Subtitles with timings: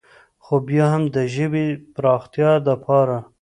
[0.43, 3.17] خو بيا هم د ژبې د فراختيا دپاره